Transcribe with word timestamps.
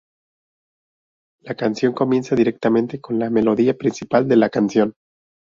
La 1.41 1.53
canción 1.53 1.93
comienza 1.93 2.35
directamente 2.35 2.99
con 2.99 3.19
la 3.19 3.29
melodía 3.29 3.77
principal 3.77 4.27
de 4.27 4.35
la 4.35 4.49
canción. 4.49 4.95